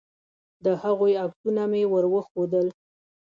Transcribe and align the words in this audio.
د 0.63 0.67
هغوی 0.83 1.13
عکسونه 1.23 1.63
مې 1.71 1.83
ور 1.91 2.05
وښودل. 2.13 2.67